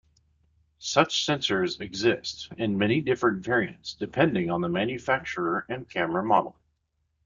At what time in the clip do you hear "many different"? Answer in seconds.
2.75-3.43